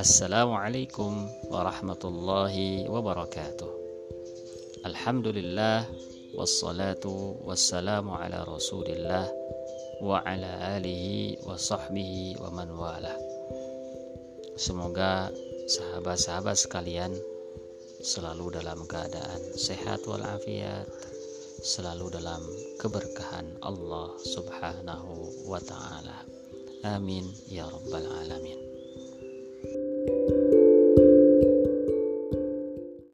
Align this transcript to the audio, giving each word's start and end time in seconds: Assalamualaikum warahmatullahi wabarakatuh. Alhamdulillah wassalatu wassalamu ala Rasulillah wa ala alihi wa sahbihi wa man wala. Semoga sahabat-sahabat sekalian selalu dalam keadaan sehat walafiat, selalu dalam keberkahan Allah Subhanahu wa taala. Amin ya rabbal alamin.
Assalamualaikum 0.00 1.28
warahmatullahi 1.52 2.88
wabarakatuh. 2.88 3.68
Alhamdulillah 4.88 5.84
wassalatu 6.32 7.36
wassalamu 7.44 8.16
ala 8.16 8.48
Rasulillah 8.48 9.28
wa 10.00 10.24
ala 10.24 10.80
alihi 10.80 11.44
wa 11.44 11.52
sahbihi 11.52 12.40
wa 12.40 12.48
man 12.48 12.72
wala. 12.72 13.12
Semoga 14.56 15.28
sahabat-sahabat 15.68 16.56
sekalian 16.56 17.12
selalu 18.00 18.56
dalam 18.56 18.80
keadaan 18.88 19.52
sehat 19.52 20.00
walafiat, 20.08 20.88
selalu 21.60 22.08
dalam 22.08 22.40
keberkahan 22.80 23.52
Allah 23.60 24.16
Subhanahu 24.16 25.44
wa 25.44 25.60
taala. 25.60 26.24
Amin 26.88 27.28
ya 27.52 27.68
rabbal 27.68 28.08
alamin. 28.24 28.69